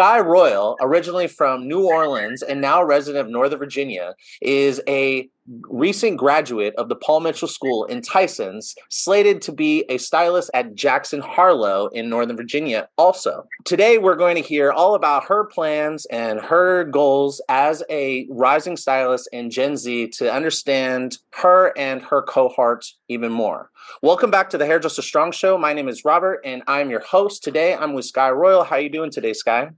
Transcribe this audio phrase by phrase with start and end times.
[0.00, 5.28] Skky Royal, originally from New Orleans and now a resident of Northern Virginia, is a
[5.68, 10.74] recent graduate of the Paul Mitchell School in Tysons, slated to be a stylist at
[10.74, 13.44] Jackson Harlow in Northern Virginia also.
[13.66, 18.78] Today, we're going to hear all about her plans and her goals as a rising
[18.78, 23.68] stylist in Gen Z to understand her and her cohort even more.
[24.00, 25.58] Welcome back to the Hairdresser Strong Show.
[25.58, 27.44] My name is Robert, and I'm your host.
[27.44, 28.64] Today, I'm with Skky Royal.
[28.64, 29.74] How are you doing today, Skky?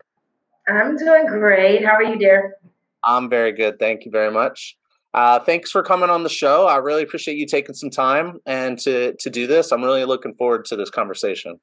[0.69, 1.85] I'm doing great.
[1.85, 2.57] How are you, dear?
[3.05, 3.79] I'm very good.
[3.79, 4.77] Thank you very much.
[5.15, 6.66] Uh, thanks for coming on the show.
[6.66, 9.73] I really appreciate you taking some time and to to do this.
[9.73, 11.61] I'm really looking forward to this conversation.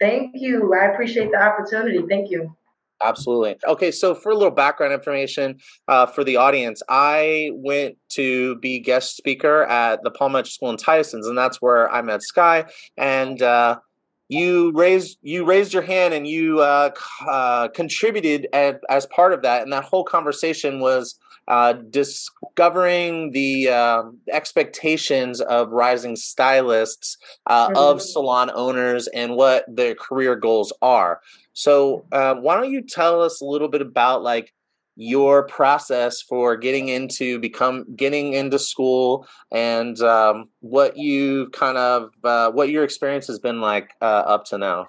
[0.00, 0.72] Thank you.
[0.74, 2.00] I appreciate the opportunity.
[2.08, 2.54] Thank you.
[3.02, 3.56] Absolutely.
[3.66, 8.78] Okay, so for a little background information uh, for the audience, I went to be
[8.78, 12.70] guest speaker at the Paul Mitchell School in Tysons, and that's where I met Skky.
[12.96, 13.80] And uh,
[14.28, 16.90] you raised you raised your hand and you uh,
[17.28, 21.18] uh contributed at, as part of that, and that whole conversation was
[21.48, 27.76] uh, discovering the uh, expectations of rising stylists, uh, mm-hmm.
[27.76, 31.20] of salon owners, and what their career goals are.
[31.52, 34.52] So, uh, why don't you tell us a little bit about like
[34.96, 42.10] your process for getting into become getting into school and um, what you kind of
[42.24, 44.86] uh, what your experience has been like uh, up to now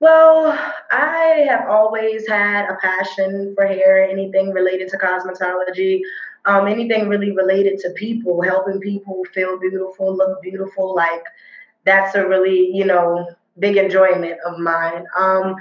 [0.00, 0.56] well,
[0.92, 6.02] I have always had a passion for hair, anything related to cosmetology,
[6.44, 10.94] um, anything really related to people, helping people feel beautiful, look beautiful.
[10.94, 11.24] Like
[11.84, 15.04] that's a really, you know, big enjoyment of mine.
[15.16, 15.56] Um,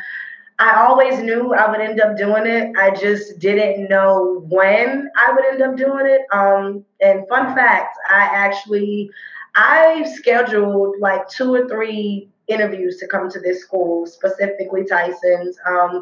[0.59, 2.75] I always knew I would end up doing it.
[2.77, 6.21] I just didn't know when I would end up doing it.
[6.31, 9.11] Um, and fun fact, I actually
[9.55, 15.55] I scheduled like two or three interviews to come to this school, specifically Tysons.
[15.67, 16.01] Um,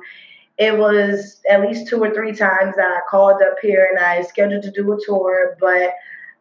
[0.58, 4.22] it was at least two or three times that I called up here and I
[4.22, 5.94] scheduled to do a tour, but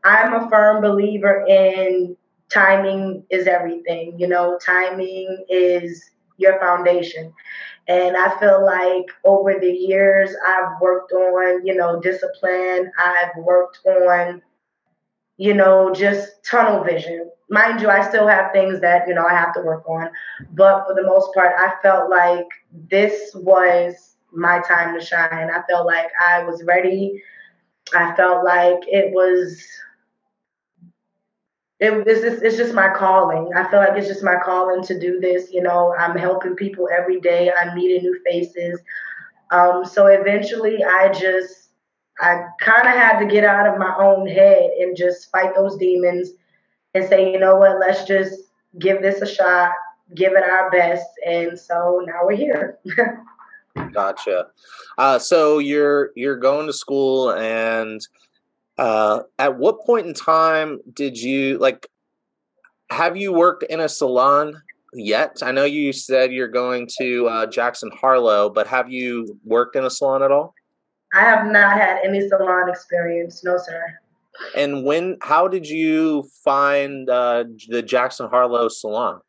[0.04, 2.16] I'm a firm believer in
[2.48, 4.18] timing is everything.
[4.18, 7.32] You know, timing is your foundation.
[7.86, 12.90] And I feel like over the years, I've worked on, you know, discipline.
[12.98, 14.42] I've worked on
[15.36, 17.30] you know, just tunnel vision.
[17.50, 20.08] Mind you, I still have things that, you know, I have to work on.
[20.52, 22.46] But for the most part, I felt like
[22.88, 25.50] this was my time to shine.
[25.50, 27.22] I felt like I was ready.
[27.94, 29.62] I felt like it was
[31.80, 33.50] it, it's, just, it's just my calling.
[33.54, 35.52] I feel like it's just my calling to do this.
[35.52, 37.50] You know, I'm helping people every day.
[37.50, 38.80] I'm meeting new faces.
[39.50, 41.64] Um, so eventually, I just
[42.20, 45.76] I kind of had to get out of my own head and just fight those
[45.76, 46.30] demons
[46.94, 48.34] and say, you know what, let's just
[48.78, 49.72] give this a shot,
[50.14, 51.06] give it our best.
[51.26, 52.78] And so now we're here.
[53.92, 54.46] gotcha.
[54.96, 58.00] Uh, so you're you're going to school, and
[58.78, 61.88] uh, at what point in time did you like?
[62.90, 64.60] Have you worked in a salon
[64.92, 65.38] yet?
[65.42, 69.84] I know you said you're going to uh, Jackson Harlow, but have you worked in
[69.84, 70.54] a salon at all?
[71.14, 73.44] I have not had any salon experience.
[73.44, 73.82] No, sir.
[74.56, 75.16] And when?
[75.22, 79.20] How did you find uh, the Jackson Harlow salon?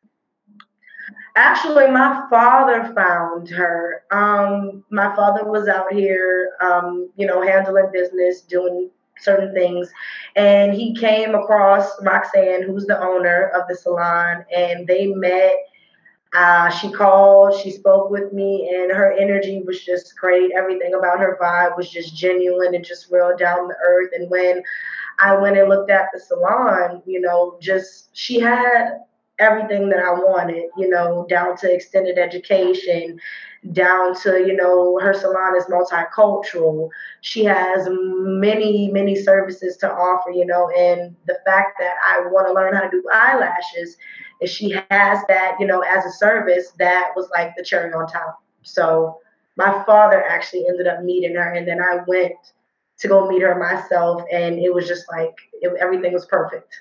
[1.36, 4.04] Actually, my father found her.
[4.10, 8.90] Um, my father was out here, um, you know, handling business, doing
[9.20, 9.92] certain things,
[10.36, 15.56] and he came across Roxanne, who's the owner of the salon, and they met
[16.36, 20.52] uh, she called, she spoke with me, and her energy was just great.
[20.52, 24.10] Everything about her vibe was just genuine and just real down to earth.
[24.14, 24.62] And when
[25.20, 29.00] I went and looked at the salon, you know, just she had
[29.40, 33.18] everything that I wanted, you know, down to extended education,
[33.72, 36.90] down to, you know, her salon is multicultural.
[37.22, 42.48] She has many, many services to offer, you know, and the fact that I want
[42.48, 43.98] to learn how to do eyelashes,
[44.42, 48.08] and she has that, you know, as a service, that was like the cherry on
[48.08, 48.44] top.
[48.64, 49.20] So
[49.58, 52.34] my father actually ended up meeting her, and then I went
[53.00, 56.74] to go meet her myself, and it was just like it, everything was perfect.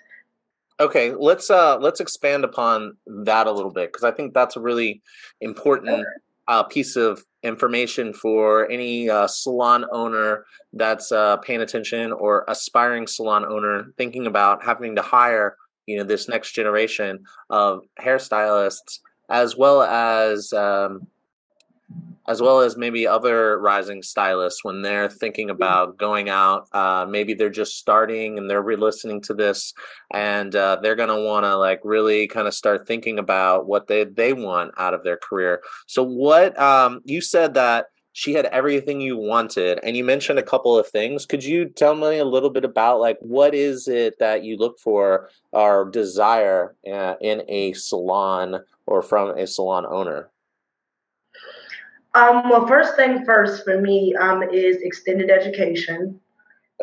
[0.81, 4.61] Okay, let's uh let's expand upon that a little bit because I think that's a
[4.61, 5.03] really
[5.41, 6.05] important
[6.49, 13.07] uh, piece of information for any uh, salon owner that's uh, paying attention or aspiring
[13.07, 15.57] salon owner thinking about having to hire
[15.87, 19.01] you know this next generation of hairstylists
[19.31, 21.07] as well as um,
[22.27, 25.57] as well as maybe other rising stylists when they're thinking mm-hmm.
[25.57, 29.73] about going out uh, maybe they're just starting and they're re-listening to this
[30.13, 33.87] and uh, they're going to want to like really kind of start thinking about what
[33.87, 35.63] they they want out of their career.
[35.87, 40.43] So what um, you said that she had everything you wanted and you mentioned a
[40.43, 41.27] couple of things.
[41.27, 44.79] Could you tell me a little bit about like what is it that you look
[44.79, 50.31] for or desire uh, in a salon or from a salon owner
[52.15, 56.21] um, well, first thing first for me um, is extended education.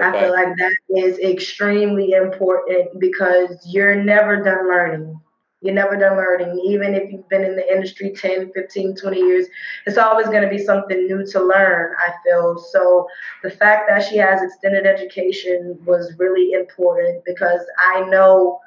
[0.02, 0.08] Okay.
[0.08, 5.20] I feel like that is extremely important because you're never done learning.
[5.62, 6.60] You're never done learning.
[6.66, 9.48] Even if you've been in the industry 10, 15, 20 years,
[9.86, 12.58] it's always going to be something new to learn, I feel.
[12.72, 13.08] So
[13.44, 18.60] the fact that she has extended education was really important because I know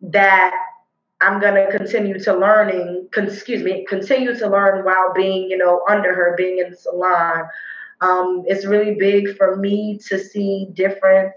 [0.00, 0.54] that
[1.22, 5.82] I'm going to continue to learning, excuse me, continue to learn while being, you know,
[5.88, 7.44] under her, being in the salon.
[8.00, 11.32] Um, it's really big for me to see different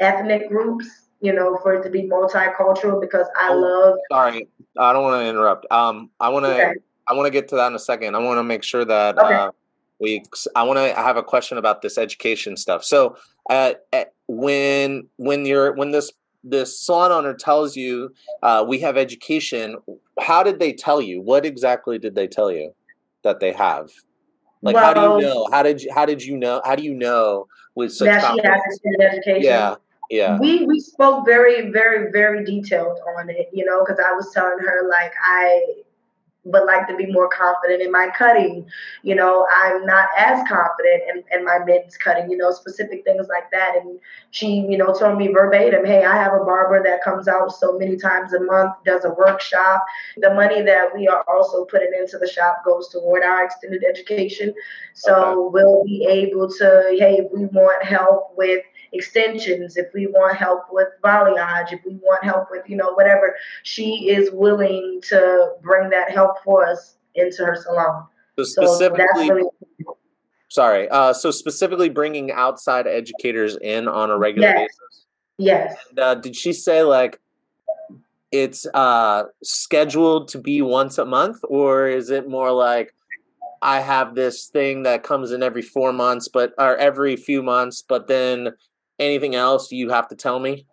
[0.00, 0.88] ethnic groups,
[1.20, 3.98] you know, for it to be multicultural because I oh, love.
[4.10, 5.70] Sorry, I don't want to interrupt.
[5.70, 6.74] Um, I want to, okay.
[7.06, 8.16] I want to get to that in a second.
[8.16, 9.34] I want to make sure that okay.
[9.34, 9.50] uh,
[10.00, 10.24] we,
[10.56, 12.84] I want to have a question about this education stuff.
[12.84, 13.16] So,
[13.48, 13.74] uh,
[14.28, 16.12] when when you're when this
[16.44, 19.76] the salon owner tells you uh, we have education
[20.20, 21.20] how did they tell you?
[21.20, 22.74] What exactly did they tell you
[23.22, 23.90] that they have?
[24.62, 25.48] Like well, how do you know?
[25.52, 28.40] How did you how did you know how do you know with such that she
[28.42, 29.42] has extended education?
[29.42, 29.76] Yeah
[30.10, 30.38] yeah.
[30.38, 34.58] We we spoke very very very detailed on it you know because i was telling
[34.58, 35.62] her like i
[36.44, 38.66] but like to be more confident in my cutting.
[39.02, 43.26] You know, I'm not as confident in, in my mids cutting, you know, specific things
[43.28, 43.76] like that.
[43.80, 43.98] And
[44.30, 47.78] she, you know, told me verbatim, hey, I have a barber that comes out so
[47.78, 49.84] many times a month, does a workshop.
[50.18, 54.54] The money that we are also putting into the shop goes toward our extended education.
[54.94, 55.50] So okay.
[55.52, 58.62] we'll be able to, hey, if we want help with
[58.92, 63.36] extensions, if we want help with balayage, if we want help with, you know, whatever,
[63.62, 68.06] she is willing to bring that help for us into her salon.
[68.36, 69.50] So specifically, so really-
[70.48, 70.88] sorry.
[70.88, 74.58] Uh, so specifically bringing outside educators in on a regular yes.
[74.58, 75.06] basis.
[75.38, 75.76] Yes.
[75.90, 77.20] And, uh, did she say like
[78.30, 82.94] it's uh, scheduled to be once a month, or is it more like
[83.62, 87.82] I have this thing that comes in every four months, but or every few months,
[87.82, 88.50] but then
[88.98, 90.66] anything else you have to tell me?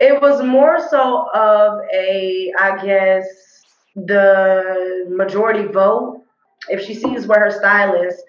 [0.00, 3.26] It was more so of a, I guess,
[3.94, 6.22] the majority vote.
[6.68, 8.22] If she sees where her stylists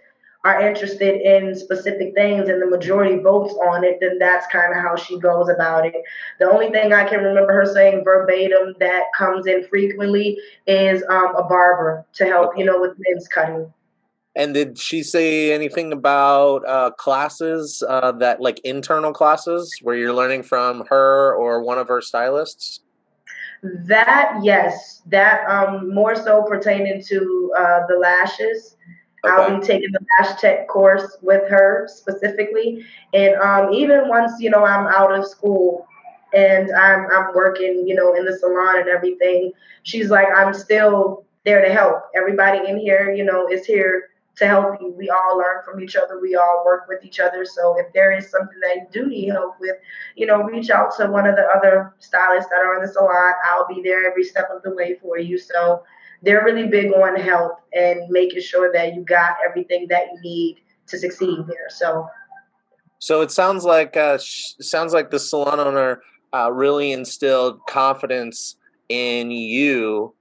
[0.44, 4.82] are interested in specific things and the majority votes on it, then that's kind of
[4.82, 5.96] how she goes about it.
[6.40, 11.36] The only thing I can remember her saying verbatim that comes in frequently is um,
[11.36, 13.74] a barber to help, you know, with men's cutting.
[14.38, 20.14] And did she say anything about uh, classes uh, that, like internal classes, where you're
[20.14, 22.82] learning from her or one of her stylists?
[23.64, 28.78] That yes, that um more so pertaining to uh, the lashes.
[29.26, 29.34] Okay.
[29.34, 32.86] I'll be taking the lash tech course with her specifically,
[33.16, 35.88] and um even once you know I'm out of school
[36.36, 39.52] and I'm I'm working you know in the salon and everything,
[39.82, 42.04] she's like I'm still there to help.
[42.16, 44.04] Everybody in here you know is here
[44.38, 44.94] to help you.
[44.96, 46.20] We all learn from each other.
[46.20, 47.44] We all work with each other.
[47.44, 49.76] So if there is something that you do need help with,
[50.16, 53.34] you know, reach out to one of the other stylists that are in the salon.
[53.46, 55.38] I'll be there every step of the way for you.
[55.38, 55.84] So
[56.22, 60.58] they're really big on help and making sure that you got everything that you need
[60.88, 61.70] to succeed there.
[61.70, 62.08] So.
[63.00, 66.02] So it sounds like uh, sounds like the salon owner
[66.34, 68.56] uh, really instilled confidence
[68.90, 70.14] in you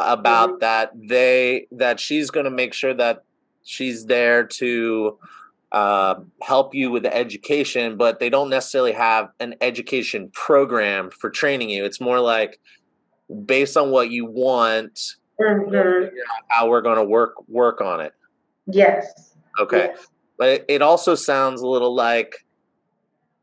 [0.00, 0.58] about mm-hmm.
[0.60, 3.24] that they that she's going to make sure that
[3.64, 5.18] she's there to
[5.72, 11.30] uh, help you with the education, but they don't necessarily have an education program for
[11.30, 11.84] training you.
[11.84, 12.60] It's more like
[13.46, 15.00] based on what you want,
[15.40, 16.14] mm-hmm.
[16.48, 18.12] how we're going to work work on it.
[18.66, 19.34] Yes.
[19.58, 20.06] Okay, yes.
[20.38, 22.46] but it, also sounds a little like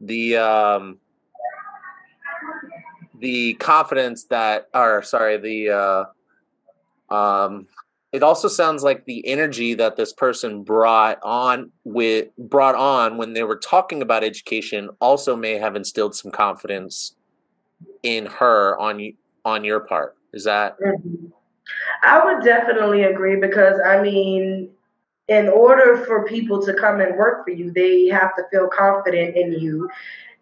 [0.02, 0.98] the um,
[3.20, 6.06] the confidence that, or sorry, the
[7.12, 7.68] uh, um,
[8.12, 13.34] it also sounds like the energy that this person brought on with brought on when
[13.34, 17.16] they were talking about education also may have instilled some confidence
[18.04, 19.14] in her on
[19.46, 20.16] on your part.
[20.34, 21.28] Is that mm-hmm.
[22.04, 24.70] i would definitely agree because i mean
[25.28, 29.36] in order for people to come and work for you they have to feel confident
[29.36, 29.90] in you.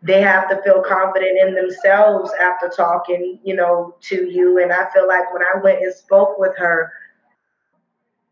[0.03, 4.61] They have to feel confident in themselves after talking you know to you.
[4.61, 6.91] And i feel like when i went and spoke with her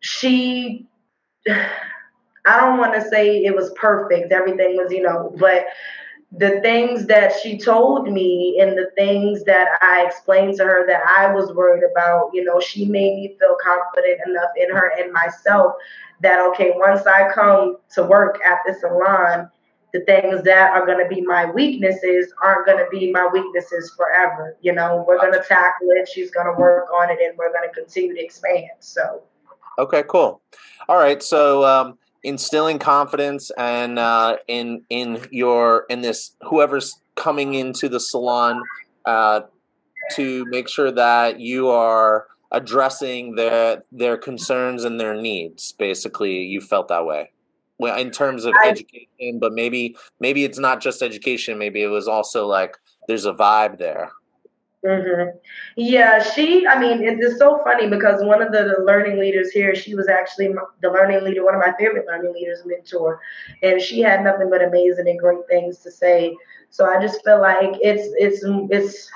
[0.06, 0.88] she
[1.48, 4.32] I don't want to say it was perfect.
[4.32, 5.66] Everything was, you know, but
[6.32, 11.02] the things that she told me and the things that I explained to her that
[11.08, 15.12] I was worried about, you know, she made me feel confident enough in her and
[15.12, 15.74] myself
[16.22, 19.50] that, okay, once I come to work at the salon,
[19.92, 23.94] the things that are going to be my weaknesses aren't going to be my weaknesses
[23.98, 24.56] forever.
[24.62, 26.08] You know, we're going to tackle it.
[26.08, 28.70] She's going to work on it and we're going to continue to expand.
[28.82, 29.24] So,
[29.78, 30.42] okay, cool.
[30.88, 31.22] All right.
[31.22, 38.00] So, um, instilling confidence and uh, in in your in this whoever's coming into the
[38.00, 38.62] salon
[39.06, 39.42] uh,
[40.16, 45.72] to make sure that you are addressing their their concerns and their needs.
[45.74, 47.32] Basically, you felt that way
[47.78, 51.58] well, in terms of I, education, but maybe maybe it's not just education.
[51.58, 52.78] Maybe it was also like
[53.08, 54.12] there's a vibe there.
[54.86, 55.38] Mm-hmm.
[55.78, 59.74] Yeah, she, I mean, it's so funny because one of the, the, learning leaders here,
[59.74, 63.20] she was actually the learning leader, one of my favorite learning leaders, mentor,
[63.64, 66.38] and she had nothing but amazing and great things to say.
[66.70, 69.10] So I just feel like it's, it's, it's,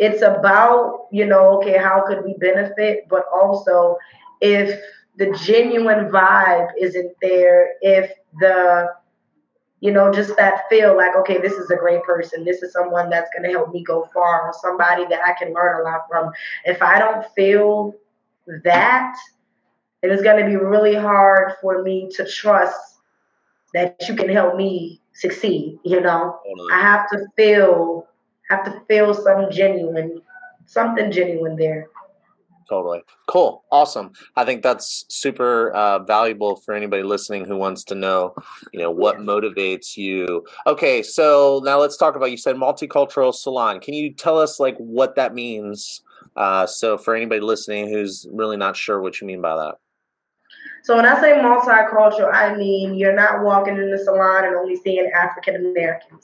[0.00, 3.96] it's about, you know, okay, how could we benefit, but also
[4.40, 4.80] if
[5.18, 8.88] the genuine vibe isn't there, if the,
[9.84, 12.42] you know, just that feel like, okay, this is a great person.
[12.42, 15.52] This is someone that's going to help me go far, or somebody that I can
[15.52, 16.32] learn a lot from.
[16.64, 17.94] If I don't feel
[18.64, 19.14] that,
[20.00, 23.00] it is going to be really hard for me to trust
[23.74, 25.78] that you can help me succeed.
[25.84, 26.40] You know,
[26.72, 28.08] I have to feel,
[28.48, 30.22] have to feel some genuine,
[30.64, 31.88] something genuine there
[32.68, 33.02] totally.
[33.26, 33.64] Cool.
[33.70, 34.12] Awesome.
[34.36, 38.34] I think that's super uh, valuable for anybody listening who wants to know
[38.72, 40.44] you know what motivates you.
[40.66, 43.80] Okay so now let's talk about you said multicultural salon.
[43.80, 46.02] Can you tell us like what that means?
[46.36, 49.76] Uh, so for anybody listening who's really not sure what you mean by that.
[50.82, 54.76] So when I say multicultural, I mean you're not walking in the salon and only
[54.76, 56.22] seeing African Americans.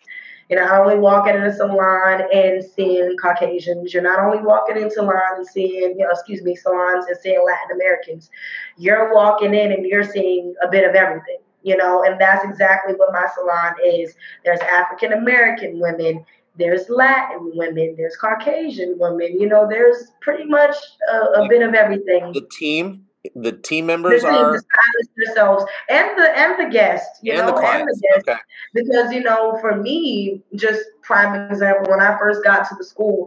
[0.51, 3.95] You're not only walking in a salon and seeing Caucasians.
[3.95, 7.41] You're not only walking in salons and seeing, you know, excuse me, salons and seeing
[7.45, 8.31] Latin Americans.
[8.77, 12.95] You're walking in and you're seeing a bit of everything, you know, and that's exactly
[12.95, 14.17] what my salon is.
[14.45, 16.25] There's African American women,
[16.57, 20.75] there's Latin women, there's Caucasian women, you know, there's pretty much
[21.13, 22.33] a, a bit of everything.
[22.33, 27.21] The team the team members the team, are the themselves and the and the guests,
[27.23, 28.29] you and know, the and the guests.
[28.29, 28.41] Okay.
[28.75, 33.27] Because you know, for me, just prime example, when I first got to the school,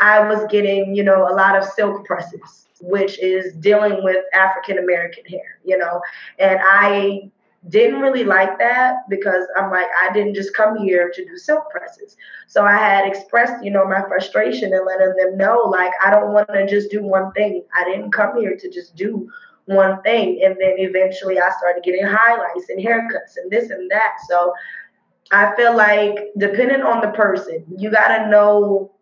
[0.00, 4.78] I was getting you know a lot of silk presses, which is dealing with African
[4.78, 6.00] American hair, you know,
[6.38, 7.30] and I
[7.68, 11.70] didn't really like that because I'm like, I didn't just come here to do silk
[11.70, 12.16] presses.
[12.46, 16.32] So I had expressed, you know, my frustration and letting them know, like, I don't
[16.32, 17.64] want to just do one thing.
[17.74, 19.28] I didn't come here to just do
[19.64, 20.40] one thing.
[20.44, 24.14] And then eventually I started getting highlights and haircuts and this and that.
[24.28, 24.54] So
[25.32, 28.92] I feel like depending on the person, you got to know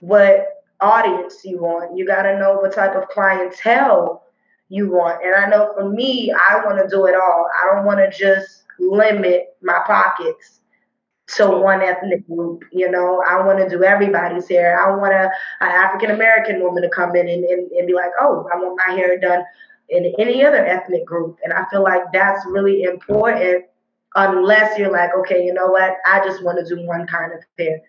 [0.00, 1.96] what audience you want.
[1.96, 4.24] You got to know what type of clientele
[4.70, 5.22] you want.
[5.22, 7.48] And I know for me, I want to do it all.
[7.60, 10.60] I don't want to just limit my pockets
[11.34, 12.62] to one ethnic group.
[12.72, 14.80] You know, I want to do everybody's hair.
[14.80, 18.12] I want a, an African American woman to come in and, and, and be like,
[18.20, 19.42] oh, I want my hair done
[19.88, 21.36] in any other ethnic group.
[21.42, 23.64] And I feel like that's really important
[24.14, 25.96] unless you're like, okay, you know what?
[26.06, 27.80] I just want to do one kind of hair.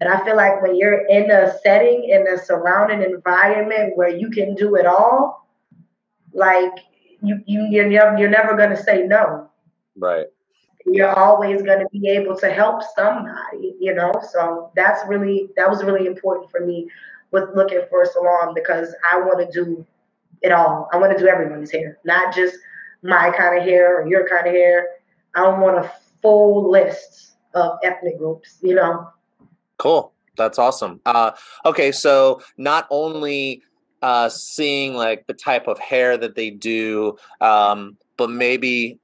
[0.00, 4.30] And I feel like when you're in a setting, in a surrounding environment where you
[4.30, 5.45] can do it all,
[6.32, 6.72] like
[7.22, 9.50] you you you're never you're never gonna say no.
[9.96, 10.26] Right.
[10.84, 14.12] You're always gonna be able to help somebody, you know.
[14.32, 16.88] So that's really that was really important for me
[17.32, 19.84] with looking for a salon because I want to do
[20.42, 20.88] it all.
[20.92, 22.56] I want to do everyone's hair, not just
[23.02, 24.86] my kind of hair or your kind of hair.
[25.34, 25.90] I don't want a
[26.22, 29.10] full list of ethnic groups, you know.
[29.78, 30.12] Cool.
[30.36, 31.00] That's awesome.
[31.06, 31.32] Uh,
[31.64, 33.62] okay, so not only
[34.06, 39.00] uh, seeing like the type of hair that they do, um, but maybe,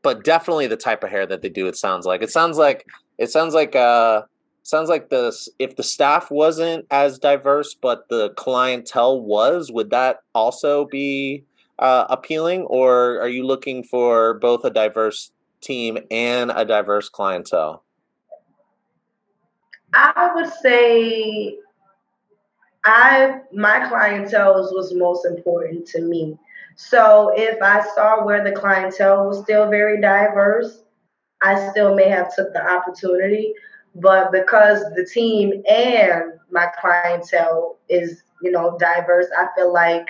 [0.00, 1.66] but definitely the type of hair that they do.
[1.66, 2.86] It sounds like it sounds like
[3.18, 4.22] it sounds like uh
[4.62, 10.20] sounds like the if the staff wasn't as diverse, but the clientele was, would that
[10.34, 11.44] also be
[11.78, 17.82] uh, appealing, or are you looking for both a diverse team and a diverse clientele?
[19.92, 21.58] I would say
[22.84, 26.38] I my clientele was most important to me.
[26.76, 30.84] So if I saw where the clientele was still very diverse,
[31.42, 33.54] I still may have took the opportunity.
[33.94, 40.06] But because the team and my clientele is, you know, diverse, I feel like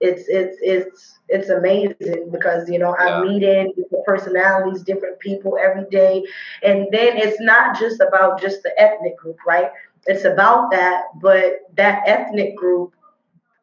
[0.00, 5.86] it's it's it's it's amazing because you know I'm meeting different personalities, different people every
[5.90, 6.24] day,
[6.62, 9.70] and then it's not just about just the ethnic group, right?
[10.08, 12.94] It's about that, but that ethnic group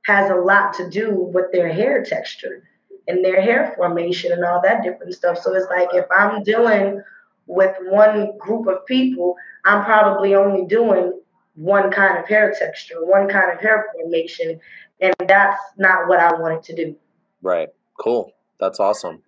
[0.06, 2.64] has a lot to do with their hair texture
[3.08, 5.40] and their hair formation and all that different stuff.
[5.40, 7.02] So it's like if I'm dealing
[7.48, 9.36] with one group of people,
[9.66, 11.20] I'm probably only doing
[11.56, 14.60] one kind of hair texture, one kind of hair formation,
[15.02, 16.96] and that's not what I wanted to do.
[17.42, 17.70] Right.
[18.00, 18.32] Cool.
[18.60, 19.24] That's awesome.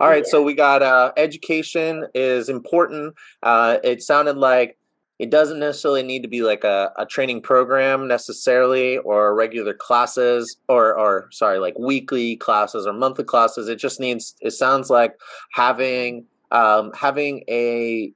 [0.00, 3.14] All right, so we got uh, education is important.
[3.42, 4.78] Uh, it sounded like
[5.20, 10.56] it doesn't necessarily need to be like a, a training program necessarily or regular classes
[10.66, 15.12] or or sorry like weekly classes or monthly classes it just needs it sounds like
[15.52, 18.12] having um, having a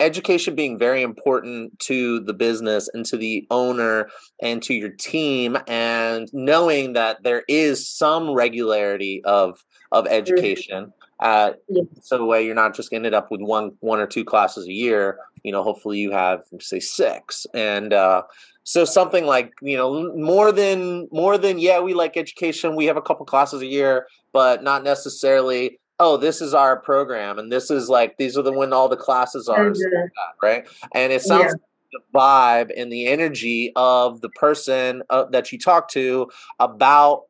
[0.00, 4.08] education being very important to the business and to the owner
[4.42, 10.14] and to your team and knowing that there is some regularity of of mm-hmm.
[10.14, 11.82] education uh, yeah.
[12.00, 14.72] so the way you're not just ended up with one one or two classes a
[14.72, 18.22] year you know hopefully you have say six and uh,
[18.64, 22.96] so something like you know more than more than yeah we like education we have
[22.96, 27.70] a couple classes a year but not necessarily oh this is our program and this
[27.70, 29.94] is like these are the when all the classes are mm-hmm.
[29.94, 31.92] like that, right and it sounds yeah.
[31.92, 37.22] the vibe and the energy of the person uh, that you talk to about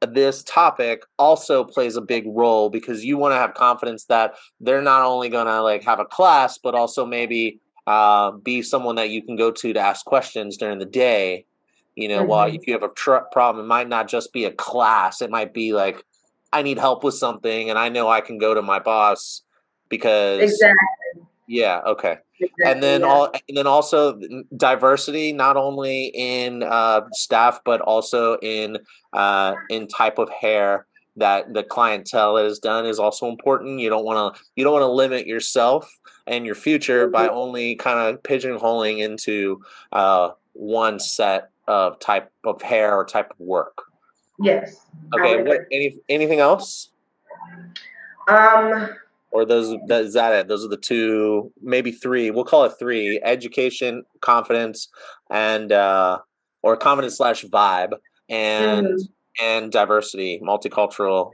[0.00, 4.82] this topic also plays a big role because you want to have confidence that they're
[4.82, 9.10] not only going to like have a class but also maybe uh, be someone that
[9.10, 11.44] you can go to to ask questions during the day
[11.96, 12.28] you know mm-hmm.
[12.28, 15.30] while if you have a tr- problem it might not just be a class it
[15.30, 16.04] might be like
[16.52, 19.42] i need help with something and i know i can go to my boss
[19.88, 20.76] because exactly
[21.48, 22.18] yeah okay
[22.64, 23.06] and then yeah.
[23.06, 24.20] all and then also
[24.56, 28.78] diversity not only in uh, staff but also in
[29.12, 34.04] uh, in type of hair that the clientele is done is also important you don't
[34.04, 37.12] want to you don't want to limit yourself and your future mm-hmm.
[37.12, 39.60] by only kind of pigeonholing into
[39.92, 43.82] uh, one set of type of hair or type of work
[44.40, 46.90] yes okay what, any anything else
[48.28, 48.90] um
[49.30, 50.48] or those that is that it?
[50.48, 54.88] Those are the two maybe three we'll call it three education confidence
[55.30, 56.18] and uh
[56.62, 57.92] or confidence slash vibe
[58.28, 59.44] and mm-hmm.
[59.44, 61.32] and diversity multicultural.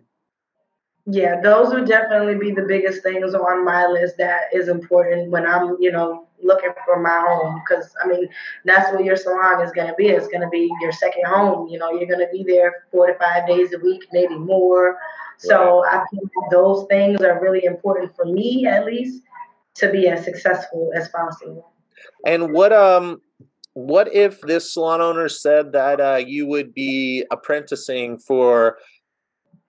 [1.06, 5.46] Yeah those would definitely be the biggest things on my list that is important when
[5.46, 8.28] i'm you know looking for my home because i mean
[8.64, 10.08] that's what your salon is going to be.
[10.08, 13.06] It's going to be your second home you know you're going to be there four
[13.06, 14.98] to five days a week maybe more
[15.38, 19.22] so I think those things are really important for me, at least,
[19.76, 21.70] to be as successful as possible.
[22.26, 23.20] And what um
[23.74, 28.78] what if this salon owner said that uh, you would be apprenticing for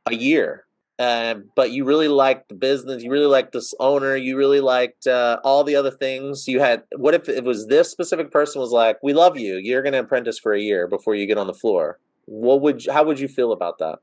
[0.06, 0.66] a year,
[1.00, 5.08] uh, but you really liked the business, you really liked this owner, you really liked
[5.08, 6.84] uh, all the other things you had.
[6.96, 9.56] What if it was this specific person was like, "We love you.
[9.58, 12.86] You're going to apprentice for a year before you get on the floor." What would
[12.86, 14.00] you, how would you feel about that?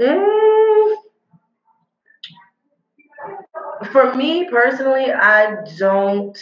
[0.00, 0.94] Mm,
[3.92, 6.38] for me personally, I don't.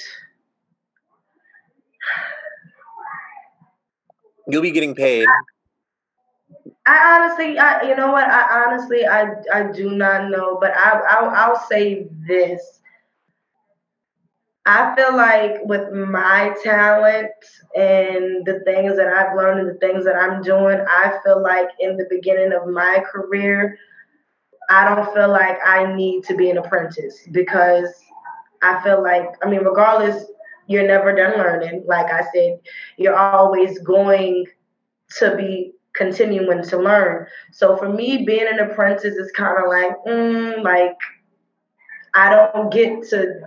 [4.48, 5.26] You'll be getting paid.
[6.86, 8.28] I, honestly, I you know what?
[8.28, 12.79] I honestly, I I do not know, but I I'll, I'll say this.
[14.66, 17.30] I feel like with my talent
[17.74, 21.68] and the things that I've learned and the things that I'm doing, I feel like
[21.80, 23.78] in the beginning of my career,
[24.68, 27.88] I don't feel like I need to be an apprentice because
[28.62, 30.24] I feel like, I mean, regardless,
[30.66, 31.84] you're never done learning.
[31.86, 32.60] Like I said,
[32.98, 34.46] you're always going
[35.18, 37.26] to be continuing to learn.
[37.50, 40.96] So for me, being an apprentice is kind of like, mm, like
[42.14, 43.40] I don't get to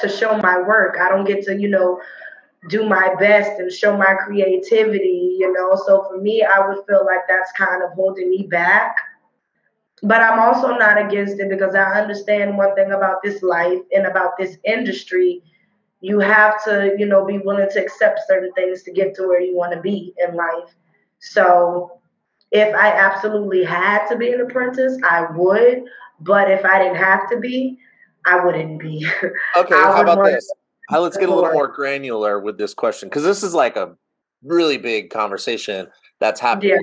[0.00, 0.96] to show my work.
[1.00, 2.00] I don't get to, you know,
[2.68, 5.78] do my best and show my creativity, you know.
[5.86, 8.96] So for me, I would feel like that's kind of holding me back.
[10.02, 14.06] But I'm also not against it because I understand one thing about this life and
[14.06, 15.42] about this industry.
[16.00, 19.40] You have to, you know, be willing to accept certain things to get to where
[19.40, 20.74] you want to be in life.
[21.20, 21.98] So
[22.52, 25.84] if I absolutely had to be an apprentice, I would.
[26.20, 27.78] But if I didn't have to be,
[28.26, 29.06] I wouldn't be.
[29.56, 30.52] Okay, how about this?
[30.88, 33.96] How, let's get a little more granular with this question because this is like a
[34.44, 35.88] really big conversation
[36.20, 36.78] that's happening yeah.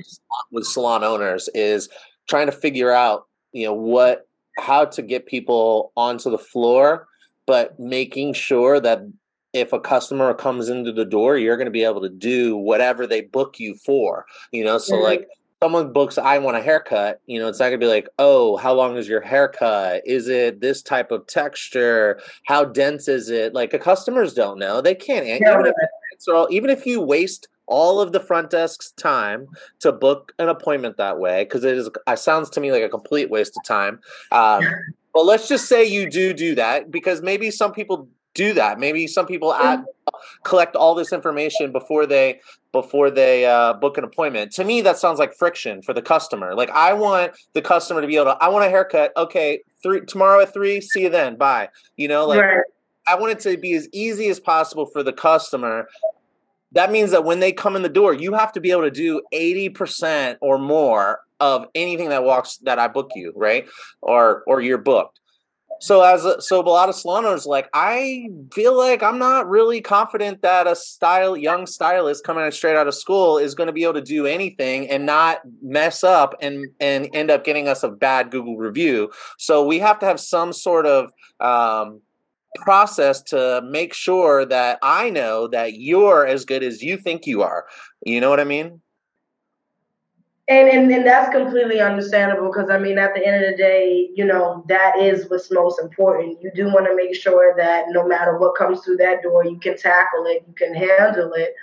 [0.50, 1.88] with salon owners is
[2.28, 4.26] trying to figure out you know what
[4.58, 7.06] how to get people onto the floor
[7.46, 9.02] but making sure that
[9.54, 13.06] if a customer comes into the door, you're going to be able to do whatever
[13.06, 14.26] they book you for.
[14.50, 15.04] You know, so mm-hmm.
[15.04, 15.28] like
[15.64, 18.74] someone books I want a haircut, you know, it's not gonna be like, oh, how
[18.74, 20.02] long is your haircut?
[20.04, 22.20] Is it this type of texture?
[22.44, 23.54] How dense is it?
[23.54, 24.82] Like, the customers don't know.
[24.82, 25.36] They can't yeah.
[25.36, 25.74] even, if,
[26.28, 29.46] all, even if you waste all of the front desk's time
[29.80, 32.88] to book an appointment that way, because it is it sounds to me like a
[32.90, 34.00] complete waste of time.
[34.32, 34.66] Um,
[35.14, 38.78] but let's just say you do do that because maybe some people do that.
[38.78, 39.84] Maybe some people add,
[40.44, 42.40] collect all this information before they
[42.72, 44.52] before they uh, book an appointment.
[44.52, 46.54] To me, that sounds like friction for the customer.
[46.54, 48.36] Like I want the customer to be able to.
[48.40, 49.12] I want a haircut.
[49.16, 50.80] Okay, three tomorrow at three.
[50.80, 51.36] See you then.
[51.36, 51.68] Bye.
[51.96, 52.62] You know, like right.
[53.08, 55.88] I want it to be as easy as possible for the customer.
[56.72, 58.90] That means that when they come in the door, you have to be able to
[58.90, 63.68] do eighty percent or more of anything that walks that I book you, right?
[64.02, 65.20] Or or you're booked.
[65.80, 69.80] So as a, so a lot of owners like I feel like I'm not really
[69.80, 73.82] confident that a style young stylist coming straight out of school is going to be
[73.82, 77.88] able to do anything and not mess up and and end up getting us a
[77.88, 79.10] bad Google review.
[79.38, 81.10] So we have to have some sort of
[81.40, 82.00] um,
[82.56, 87.42] process to make sure that I know that you're as good as you think you
[87.42, 87.66] are.
[88.04, 88.80] You know what I mean?
[90.46, 94.10] And, and and that's completely understandable because I mean, at the end of the day,
[94.14, 96.42] you know, that is what's most important.
[96.42, 99.58] You do want to make sure that no matter what comes through that door, you
[99.58, 101.54] can tackle it, you can handle it.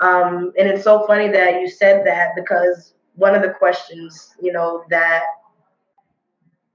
[0.00, 4.50] Um, and it's so funny that you said that because one of the questions, you
[4.50, 5.24] know, that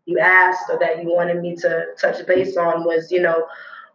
[0.05, 3.47] you asked or that you wanted me to touch base on was, you know,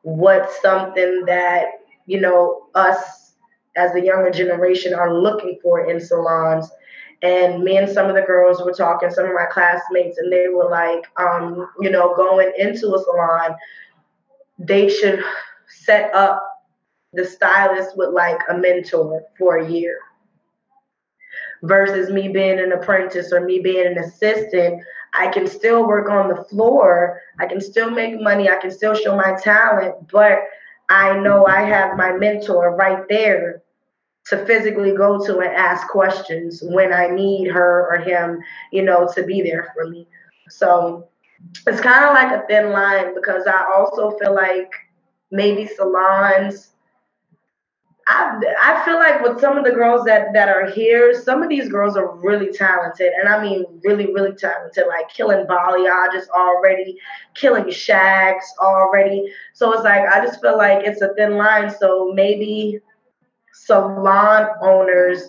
[0.03, 1.67] what's something that
[2.07, 3.35] you know us
[3.77, 6.69] as the younger generation are looking for in salons
[7.23, 10.49] and me and some of the girls were talking, some of my classmates, and they
[10.49, 13.55] were like, um, you know, going into a salon,
[14.59, 15.23] they should
[15.69, 16.43] set up
[17.13, 19.99] the stylist with like a mentor for a year
[21.63, 24.83] versus me being an apprentice or me being an assistant.
[25.15, 27.21] I can still work on the floor.
[27.39, 28.49] I can still make money.
[28.49, 30.39] I can still show my talent, but
[30.89, 33.62] I know I have my mentor right there
[34.27, 39.11] to physically go to and ask questions when I need her or him, you know,
[39.15, 40.07] to be there for me.
[40.49, 41.09] So
[41.67, 44.71] it's kind of like a thin line because I also feel like
[45.31, 46.69] maybe salons.
[48.09, 51.49] I, I feel like with some of the girls that, that are here, some of
[51.49, 53.13] these girls are really talented.
[53.19, 56.99] And I mean, really, really talented, like killing balayages already,
[57.35, 59.33] killing shags already.
[59.53, 61.71] So it's like, I just feel like it's a thin line.
[61.71, 62.81] So maybe
[63.65, 65.29] salon owners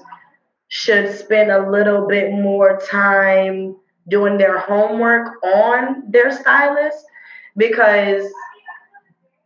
[0.70, 3.76] should spend a little bit more time
[4.08, 7.06] doing their homework on their stylist
[7.56, 8.24] because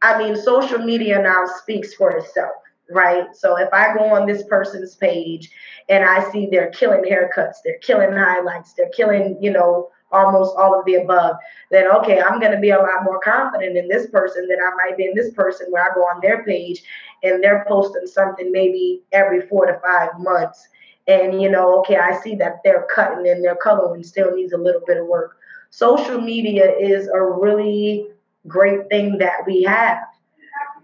[0.01, 2.55] I mean social media now speaks for itself,
[2.89, 3.25] right?
[3.35, 5.51] So if I go on this person's page
[5.89, 10.77] and I see they're killing haircuts, they're killing highlights, they're killing, you know, almost all
[10.77, 11.35] of the above,
[11.71, 14.71] then okay, I'm going to be a lot more confident in this person than I
[14.75, 16.83] might be in this person where I go on their page
[17.23, 20.67] and they're posting something maybe every four to five months.
[21.07, 24.57] And, you know, okay, I see that they're cutting and their coloring still needs a
[24.57, 25.37] little bit of work.
[25.69, 28.07] Social media is a really
[28.47, 29.99] great thing that we have.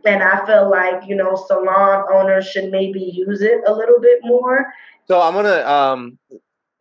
[0.05, 4.19] And I feel like, you know, salon owners should maybe use it a little bit
[4.23, 4.73] more.
[5.07, 6.17] So I'm gonna um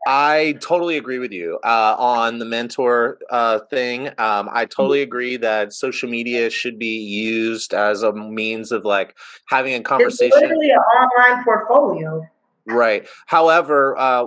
[0.07, 4.09] I totally agree with you uh, on the mentor uh, thing.
[4.19, 5.09] Um, I totally mm-hmm.
[5.09, 10.33] agree that social media should be used as a means of like having a conversation.
[10.35, 12.29] It's literally an online portfolio.
[12.67, 13.07] Right.
[13.27, 14.27] However, uh,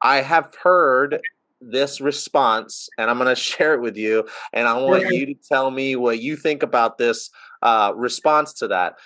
[0.00, 1.20] I have heard
[1.60, 5.34] this response, and I'm going to share it with you, and I want you to
[5.34, 7.30] tell me what you think about this
[7.62, 8.98] uh, response to that.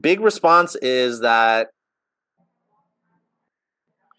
[0.00, 1.68] Big response is that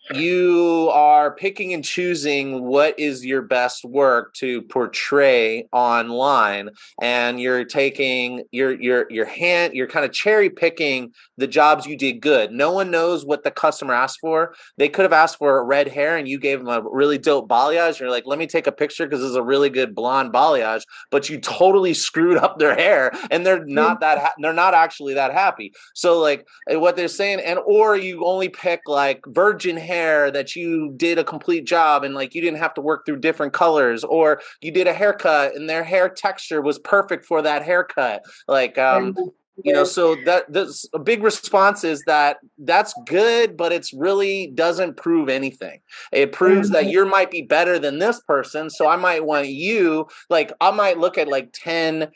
[0.10, 6.70] you are picking and choosing what is your best work to portray online
[7.02, 11.96] and you're taking your your your hand you're kind of cherry picking the jobs you
[11.96, 12.52] did good.
[12.52, 14.56] No one knows what the customer asked for.
[14.78, 18.00] They could have asked for red hair and you gave them a really dope balayage.
[18.00, 20.84] You're like let me take a picture because this is a really good blonde balayage
[21.12, 23.74] but you totally screwed up their hair and they're hmm.
[23.74, 25.74] not that ha- they're not actually that happy.
[25.94, 30.56] So like what they're saying and or you only pick like virgin hair hair that
[30.56, 34.04] you did a complete job and like you didn't have to work through different colors
[34.04, 38.24] or you did a haircut and their hair texture was perfect for that haircut.
[38.48, 39.16] Like um
[39.64, 44.48] you know so that that's a big response is that that's good but it's really
[44.56, 45.80] doesn't prove anything.
[46.12, 50.08] It proves that you might be better than this person so i might want you
[50.30, 52.10] like i might look at like 10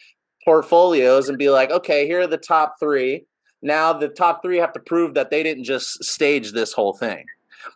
[0.45, 3.25] portfolios and be like, okay, here are the top three.
[3.61, 7.25] Now the top three have to prove that they didn't just stage this whole thing.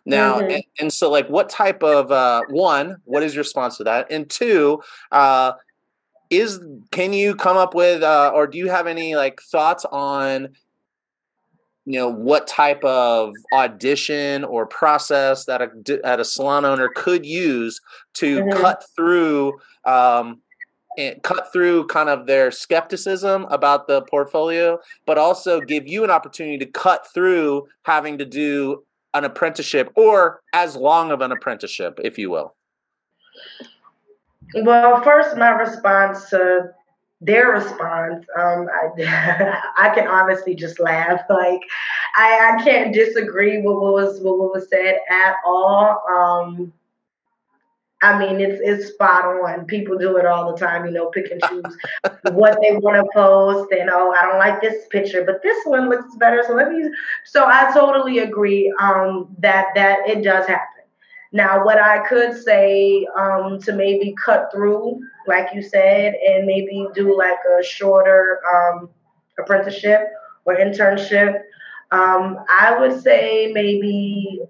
[0.06, 0.50] Now, mm-hmm.
[0.50, 2.96] and, and, so like, what type of uh, one?
[3.04, 4.10] What is your response to that?
[4.10, 5.52] And two, uh,
[6.30, 6.60] is
[6.92, 10.48] can you come up with uh, or do you have any like thoughts on
[11.84, 15.68] you know what type of audition or process that a
[16.04, 17.80] that a salon owner could use
[18.14, 18.60] to mm-hmm.
[18.60, 20.40] cut through um,
[20.98, 26.10] and cut through kind of their skepticism about the portfolio, but also give you an
[26.10, 28.82] opportunity to cut through having to do
[29.14, 32.54] an apprenticeship or as long of an apprenticeship, if you will.
[34.54, 36.70] Well, first, my response to
[37.20, 41.20] their response, um, I, I can honestly just laugh.
[41.30, 41.60] Like,
[42.16, 46.02] I, I can't disagree with what was what was said at all.
[46.10, 46.72] Um,
[48.02, 49.66] I mean, it's it's spot on.
[49.66, 51.76] People do it all the time, you know, pick and choose
[52.32, 53.72] what they want to post.
[53.72, 56.42] And oh, I don't like this picture, but this one looks better.
[56.46, 56.90] So let me.
[57.24, 60.84] So I totally agree um, that that it does happen.
[61.32, 66.88] Now, what I could say um, to maybe cut through, like you said, and maybe
[66.94, 68.88] do like a shorter um,
[69.38, 70.08] apprenticeship
[70.44, 71.40] or internship,
[71.92, 74.40] um, I would say maybe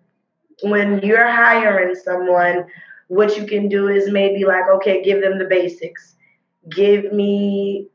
[0.63, 2.65] when you're hiring someone,
[3.11, 6.17] what you can do is maybe like, okay, give them the basics.
[6.71, 7.89] Give me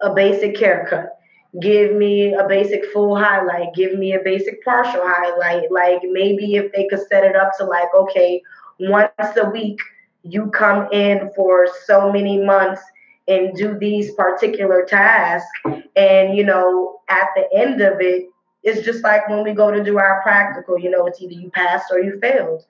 [0.00, 1.16] a basic haircut
[1.60, 5.70] give me a basic full highlight, give me a basic partial highlight.
[5.70, 8.42] Like maybe if they could set it up to like, okay,
[8.78, 9.78] once a week
[10.22, 12.82] you come in for so many months
[13.28, 15.48] and do these particular tasks.
[15.96, 18.26] And, you know, at the end of it,
[18.62, 21.50] it's just like when we go to do our practical, you know, it's either you
[21.50, 22.64] passed or you failed.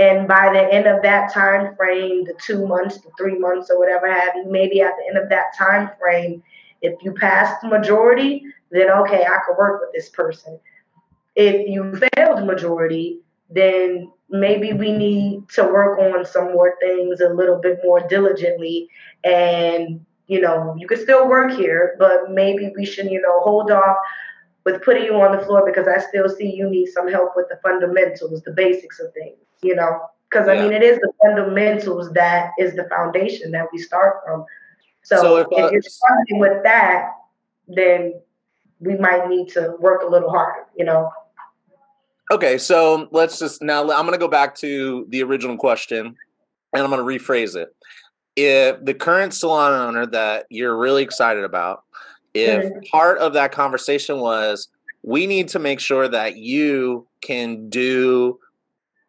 [0.00, 3.78] And by the end of that time frame, the two months, the three months, or
[3.78, 6.42] whatever have you, maybe at the end of that time frame,
[6.80, 10.58] if you pass the majority, then okay, I could work with this person.
[11.36, 17.28] If you failed majority, then maybe we need to work on some more things a
[17.28, 18.88] little bit more diligently
[19.24, 23.72] and you know you could still work here but maybe we should you know hold
[23.72, 23.96] off
[24.64, 27.48] with putting you on the floor because i still see you need some help with
[27.48, 32.12] the fundamentals the basics of things you know because i mean it is the fundamentals
[32.12, 34.44] that is the foundation that we start from
[35.02, 37.12] so, so if, if you're starting with that,
[37.68, 38.14] then
[38.80, 41.10] we might need to work a little harder, you know.
[42.30, 46.16] Okay, so let's just now I'm going to go back to the original question
[46.72, 47.74] and I'm going to rephrase it.
[48.36, 51.82] If the current salon owner that you're really excited about,
[52.32, 52.78] if mm-hmm.
[52.92, 54.68] part of that conversation was
[55.02, 58.38] we need to make sure that you can do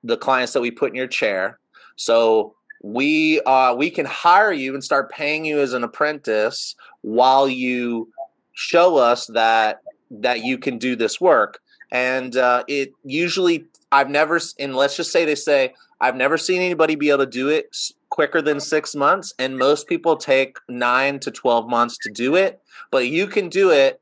[0.03, 1.59] the clients that we put in your chair.
[1.95, 7.47] So we uh, we can hire you and start paying you as an apprentice while
[7.47, 8.09] you
[8.53, 11.59] show us that that you can do this work.
[11.91, 16.61] And uh, it usually i've never and let's just say they say i've never seen
[16.61, 17.75] anybody be able to do it
[18.11, 19.33] quicker than six months.
[19.39, 22.61] And most people take nine to 12 months to do it.
[22.91, 23.99] But you can do it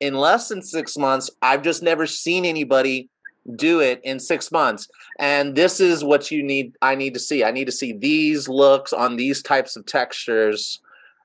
[0.00, 1.30] in less than six months.
[1.40, 3.08] I've just never seen anybody
[3.56, 4.88] do it in six months.
[5.18, 6.76] And this is what you need.
[6.82, 7.44] I need to see.
[7.44, 10.80] I need to see these looks on these types of textures.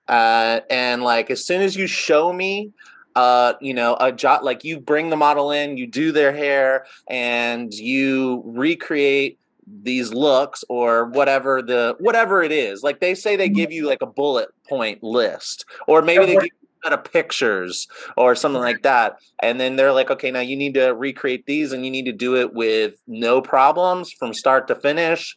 [0.08, 2.71] Uh, and like as soon as you show me,
[3.15, 6.86] uh, you know, a job like you bring the model in, you do their hair,
[7.10, 9.39] and you recreate
[9.84, 12.84] these looks or whatever the whatever it is.
[12.84, 13.56] Like they say, they mm-hmm.
[13.56, 16.49] give you like a bullet point list, or maybe they give
[16.84, 19.18] set of pictures or something like that.
[19.42, 22.12] And then they're like, okay, now you need to recreate these and you need to
[22.12, 25.34] do it with no problems from start to finish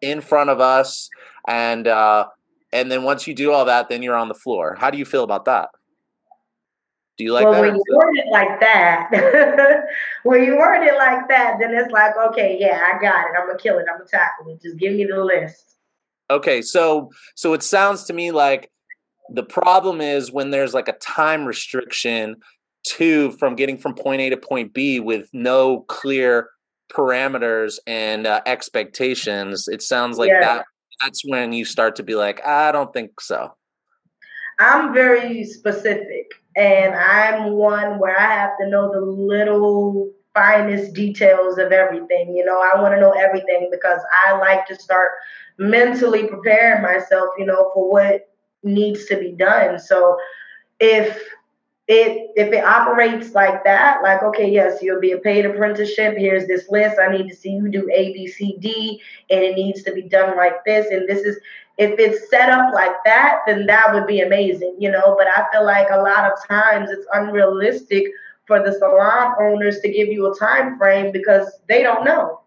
[0.00, 1.08] in front of us.
[1.46, 2.26] And uh,
[2.72, 4.76] and then once you do all that, then you're on the floor.
[4.78, 5.68] How do you feel about that?
[7.16, 7.60] Do you like well, that?
[7.60, 9.84] When you word it like that,
[10.24, 13.32] when you word it like that, then it's like, okay, yeah, I got it.
[13.38, 13.86] I'm gonna kill it.
[13.88, 14.60] I'm gonna tackle it.
[14.60, 15.76] Just give me the list.
[16.30, 18.70] Okay, so so it sounds to me like
[19.30, 22.36] the problem is when there's like a time restriction
[22.84, 26.50] to from getting from point A to point B with no clear
[26.92, 29.68] parameters and uh, expectations.
[29.68, 30.40] It sounds like yeah.
[30.40, 30.64] that
[31.00, 33.54] that's when you start to be like, I don't think so.
[34.60, 41.58] I'm very specific and I'm one where I have to know the little finest details
[41.58, 42.34] of everything.
[42.36, 45.12] You know, I want to know everything because I like to start
[45.58, 48.28] mentally preparing myself, you know, for what
[48.64, 49.78] needs to be done.
[49.78, 50.16] So
[50.80, 51.22] if
[51.86, 56.16] it if it operates like that, like okay, yes, you'll be a paid apprenticeship.
[56.16, 56.98] Here's this list.
[56.98, 59.00] I need to see you do A, B, C, D,
[59.30, 60.86] and it needs to be done like this.
[60.90, 61.36] And this is
[61.76, 65.14] if it's set up like that, then that would be amazing, you know.
[65.18, 68.06] But I feel like a lot of times it's unrealistic
[68.46, 72.40] for the salon owners to give you a time frame because they don't know.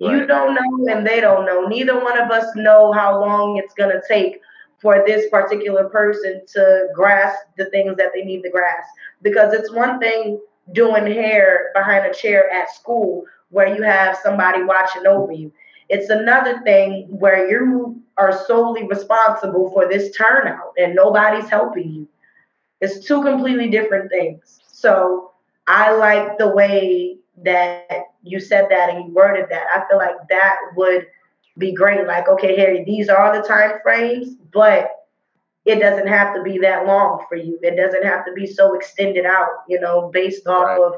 [0.00, 0.12] Right.
[0.12, 1.66] You don't know, and they don't know.
[1.66, 4.40] Neither one of us know how long it's gonna take
[4.80, 8.88] for this particular person to grasp the things that they need to grasp.
[9.22, 10.40] Because it's one thing
[10.72, 15.52] doing hair behind a chair at school where you have somebody watching over you.
[15.88, 22.08] It's another thing where you are solely responsible for this turnout and nobody's helping you.
[22.80, 24.60] It's two completely different things.
[24.66, 25.32] So
[25.66, 29.66] I like the way that you said that and you worded that.
[29.74, 31.06] I feel like that would
[31.58, 32.06] be great.
[32.06, 34.90] Like, okay, Harry, these are the time frames, but
[35.64, 37.58] it doesn't have to be that long for you.
[37.62, 40.80] It doesn't have to be so extended out, you know, based off right.
[40.80, 40.94] of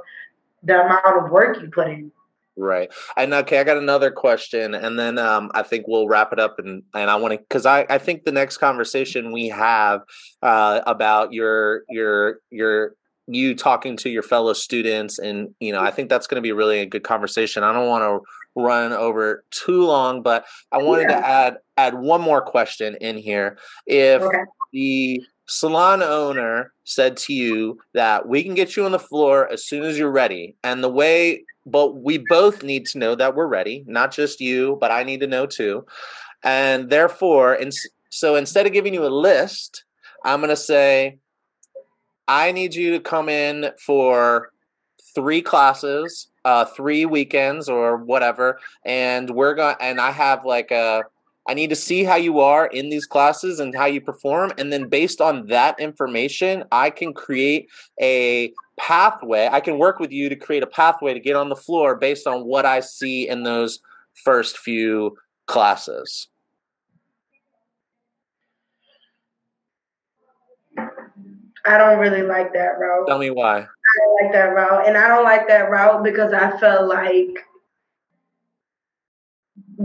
[0.62, 2.12] the amount of work you put in.
[2.56, 2.92] Right.
[3.16, 6.58] And okay, I got another question, and then um, I think we'll wrap it up.
[6.58, 10.02] And and I want to because I I think the next conversation we have
[10.42, 12.94] uh, about your your your
[13.32, 16.52] you talking to your fellow students and you know i think that's going to be
[16.52, 18.20] really a good conversation i don't want to
[18.56, 21.20] run over too long but i wanted yeah.
[21.20, 24.38] to add add one more question in here if okay.
[24.72, 29.64] the salon owner said to you that we can get you on the floor as
[29.64, 33.46] soon as you're ready and the way but we both need to know that we're
[33.46, 35.84] ready not just you but i need to know too
[36.42, 37.72] and therefore and
[38.10, 39.84] so instead of giving you a list
[40.24, 41.18] i'm going to say
[42.30, 44.52] I need you to come in for
[45.16, 49.76] three classes, uh, three weekends or whatever, and we're going.
[49.80, 51.04] And I have like a.
[51.48, 54.72] I need to see how you are in these classes and how you perform, and
[54.72, 57.68] then based on that information, I can create
[58.00, 59.48] a pathway.
[59.50, 62.26] I can work with you to create a pathway to get on the floor based
[62.26, 63.80] on what I see in those
[64.14, 66.28] first few classes.
[71.66, 73.06] I don't really like that route.
[73.06, 73.66] Tell me why.
[73.90, 74.86] I like that route.
[74.86, 77.46] And I don't like that route because I felt like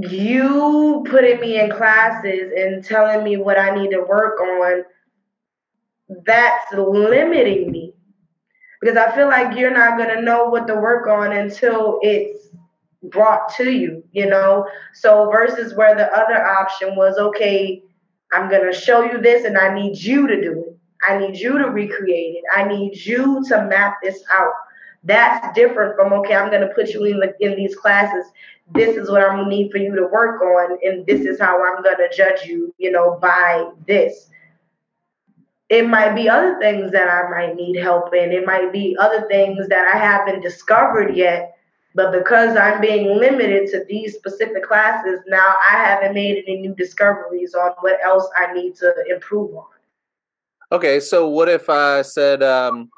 [0.02, 4.84] you putting me in classes and telling me what I need to work on,
[6.26, 7.94] that's limiting me.
[8.82, 12.50] Because I feel like you're not going to know what to work on until it's
[13.04, 14.68] brought to you, you know?
[14.94, 17.82] So, versus where the other option was, okay,
[18.32, 20.75] I'm going to show you this and I need you to do it.
[21.08, 22.44] I need you to recreate it.
[22.56, 24.54] I need you to map this out.
[25.04, 28.26] That's different from okay, I'm gonna put you in in these classes.
[28.74, 31.64] This is what I'm gonna need for you to work on, and this is how
[31.64, 32.74] I'm gonna judge you.
[32.78, 34.30] You know, by this.
[35.70, 38.32] It might be other things that I might need help in.
[38.32, 41.56] It might be other things that I haven't discovered yet.
[41.96, 46.76] But because I'm being limited to these specific classes, now I haven't made any new
[46.76, 49.75] discoveries on what else I need to improve on.
[50.72, 52.90] Okay, so what if I said um,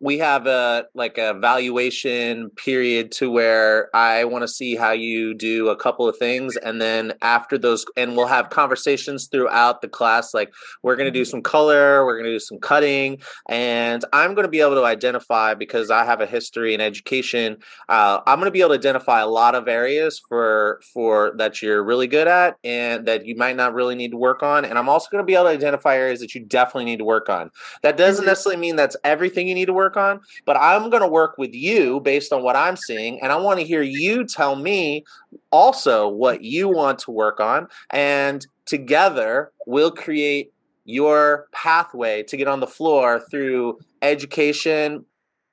[0.00, 5.34] we have a like a valuation period to where I want to see how you
[5.34, 9.88] do a couple of things and then after those and we'll have conversations throughout the
[9.88, 14.02] class like we're going to do some color, we're going to do some cutting and
[14.12, 17.58] I'm going to be able to identify because I have a history in education,
[17.90, 21.60] uh, I'm going to be able to identify a lot of areas for for that
[21.60, 24.78] you're really good at and that you might not really need to work on and
[24.78, 27.28] I'm also going to be able to identify areas that you definitely need to work
[27.28, 27.50] on.
[27.82, 28.30] That doesn't mm-hmm.
[28.30, 31.36] necessarily mean that's everything you need to work work on, but I'm going to work
[31.38, 33.20] with you based on what I'm seeing.
[33.22, 35.04] And I want to hear you tell me
[35.50, 37.68] also what you want to work on.
[37.90, 40.52] And together we'll create
[40.84, 45.04] your pathway to get on the floor through education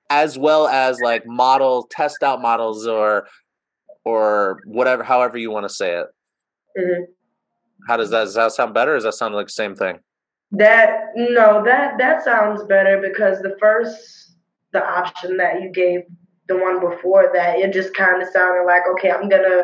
[0.09, 3.27] as well as like model test out models or
[4.05, 6.07] or whatever however you want to say it
[6.79, 7.03] mm-hmm.
[7.87, 9.99] how does that does that sound better does that sound like the same thing
[10.51, 14.26] that no that that sounds better because the first
[14.77, 16.01] the option that you gave
[16.47, 19.63] the one before that, it just kind of sounded like, okay, I'm gonna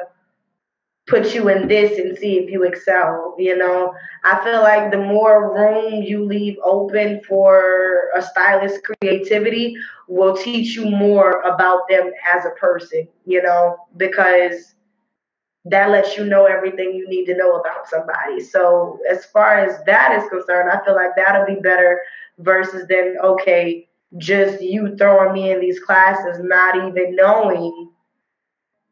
[1.08, 3.36] put you in this and see if you excel.
[3.38, 9.76] You know, I feel like the more room you leave open for a stylist creativity
[10.08, 14.76] will teach you more about them as a person, you know, because
[15.66, 18.42] that lets you know everything you need to know about somebody.
[18.42, 22.02] So as far as that is concerned, I feel like that'll be better
[22.40, 27.90] versus then okay, just you throwing me in these classes, not even knowing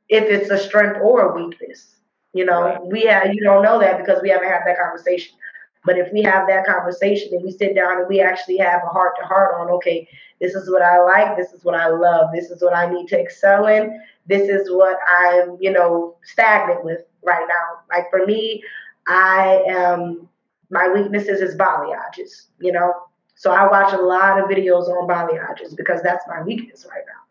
[0.09, 1.95] if it's a strength or a weakness.
[2.33, 2.85] You know, right.
[2.85, 5.35] we have you don't know that because we haven't had that conversation.
[5.83, 8.87] But if we have that conversation and we sit down and we actually have a
[8.89, 10.07] heart to heart on, okay,
[10.39, 13.07] this is what I like, this is what I love, this is what I need
[13.07, 17.79] to excel in, this is what I'm, you know, stagnant with right now.
[17.89, 18.63] Like for me,
[19.07, 20.29] I am
[20.69, 22.93] my weaknesses is balayages, you know.
[23.35, 27.21] So I watch a lot of videos on balayages because that's my weakness right now.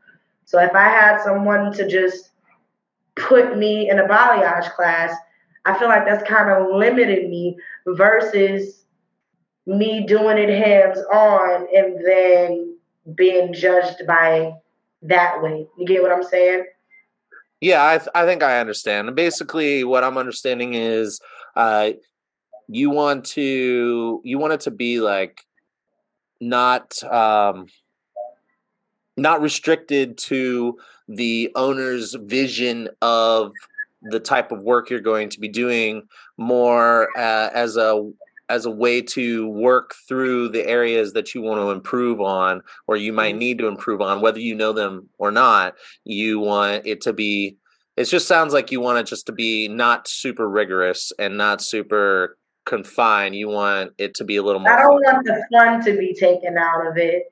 [0.45, 2.31] So if I had someone to just
[3.15, 5.15] put me in a balayage class,
[5.65, 8.85] I feel like that's kind of limited me versus
[9.67, 12.77] me doing it hands on and then
[13.15, 14.53] being judged by
[15.03, 15.67] that way.
[15.79, 16.65] You get what I'm saying?
[17.61, 19.09] Yeah, I, I think I understand.
[19.09, 21.21] And Basically, what I'm understanding is
[21.57, 21.91] uh,
[22.69, 25.43] you want to you want it to be like
[26.41, 27.67] not um,
[29.17, 30.79] not restricted to
[31.09, 33.53] the owner's vision of
[34.03, 36.03] the type of work you're going to be doing
[36.39, 38.11] more uh, as a
[38.49, 42.97] as a way to work through the areas that you want to improve on or
[42.97, 43.39] you might mm-hmm.
[43.39, 45.75] need to improve on whether you know them or not
[46.05, 47.57] you want it to be
[47.97, 51.61] it just sounds like you want it just to be not super rigorous and not
[51.61, 52.37] super
[52.71, 55.15] confined you want it to be a little more i don't fun.
[55.15, 57.25] want the fun to be taken out of it.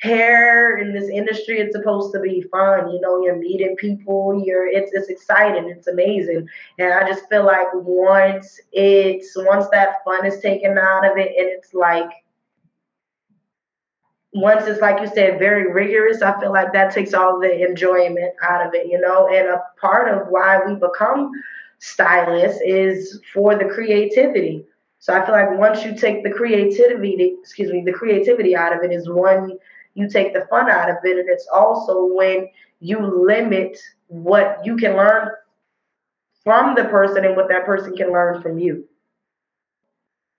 [0.00, 4.66] Hair in this industry it's supposed to be fun you know you're meeting people you're
[4.66, 6.46] it's it's exciting it's amazing.
[6.78, 11.32] And i just feel like once it's once that fun is taken out of it
[11.36, 12.10] and it's like
[14.32, 18.32] once it's like you said very rigorous i feel like that takes all the enjoyment
[18.48, 19.28] out of it you know?
[19.28, 21.32] And a part of why we become
[21.80, 24.64] stylists is for the creativity
[24.98, 28.82] so i feel like once you take the creativity excuse me the creativity out of
[28.84, 29.58] it is one
[29.94, 31.18] you take the fun out of it.
[31.18, 32.48] And it's also when
[32.80, 35.30] you limit what you can learn
[36.42, 38.84] from the person and what that person can learn from you.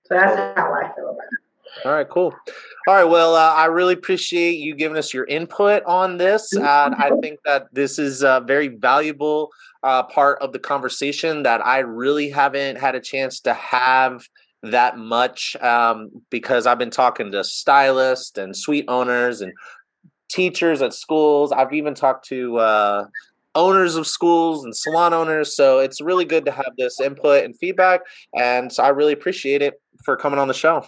[0.06, 1.41] So that's how I feel about it.
[1.86, 2.34] All right, cool.
[2.88, 6.56] All right, well, uh, I really appreciate you giving us your input on this.
[6.56, 9.50] Uh, I think that this is a very valuable
[9.84, 14.28] uh, part of the conversation that I really haven't had a chance to have
[14.64, 19.54] that much um, because I've been talking to stylists and suite owners and
[20.30, 21.52] teachers at schools.
[21.52, 23.06] I've even talked to uh,
[23.56, 25.56] owners of schools and salon owners.
[25.56, 28.02] So it's really good to have this input and feedback.
[28.38, 30.86] And so I really appreciate it for coming on the show.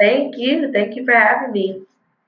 [0.00, 0.72] Thank you.
[0.72, 1.82] Thank you for having me.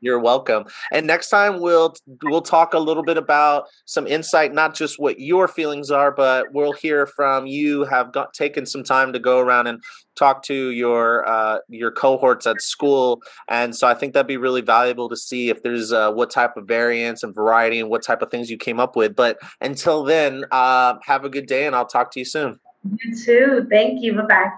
[0.04, 0.66] You're welcome.
[0.92, 5.18] And next time we'll we'll talk a little bit about some insight, not just what
[5.18, 7.84] your feelings are, but we'll hear from you.
[7.84, 9.82] Have got taken some time to go around and
[10.14, 14.60] talk to your uh, your cohorts at school, and so I think that'd be really
[14.60, 18.20] valuable to see if there's uh, what type of variance and variety and what type
[18.20, 19.16] of things you came up with.
[19.16, 22.60] But until then, uh, have a good day, and I'll talk to you soon.
[22.98, 23.66] You too.
[23.70, 24.12] Thank you.
[24.16, 24.50] Bye bye.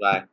[0.00, 0.24] Bye.